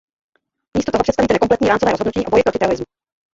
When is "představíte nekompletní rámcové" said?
1.03-1.91